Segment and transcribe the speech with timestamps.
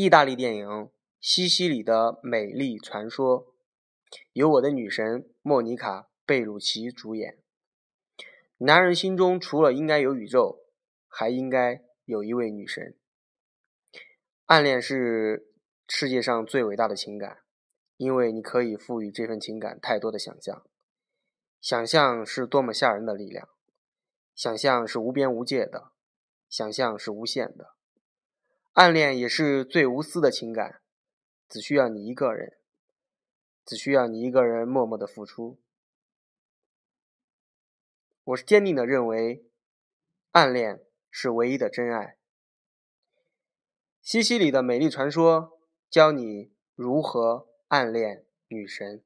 [0.00, 0.68] 意大利电影
[1.20, 3.46] 《西西里的美丽传说》，
[4.32, 7.42] 由我的女神莫妮卡·贝鲁奇主演。
[8.58, 10.60] 男人心中除了应该有宇宙，
[11.08, 12.96] 还应该有一位女神。
[14.44, 15.50] 暗恋是
[15.88, 17.38] 世界上最伟大的情感，
[17.96, 20.64] 因为你可以赋予这份情感太多的想象。
[21.60, 23.48] 想象是多么吓人的力量，
[24.36, 25.90] 想象是无边无界的，
[26.48, 27.74] 想象是无限的。
[28.78, 30.80] 暗恋也是最无私的情感，
[31.48, 32.58] 只需要你一个人，
[33.66, 35.58] 只需要你一个人默默的付出。
[38.22, 39.44] 我是坚定的认为，
[40.30, 42.18] 暗恋是唯一的真爱。
[44.00, 45.58] 西西里的美丽传说，
[45.90, 49.02] 教你如何暗恋女神。